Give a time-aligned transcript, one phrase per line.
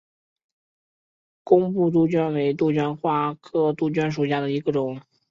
[1.43, 4.99] 工布杜鹃为杜鹃花科杜鹃属下的一个种。